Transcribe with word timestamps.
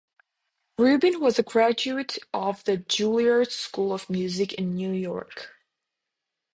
Rubin 0.79 1.19
was 1.19 1.37
a 1.37 1.43
graduate 1.43 2.17
of 2.33 2.63
the 2.63 2.77
Juilliard 2.79 3.51
School 3.51 3.93
of 3.93 4.09
Music 4.09 4.51
in 4.53 4.73
New 4.73 4.91
York. 4.93 5.51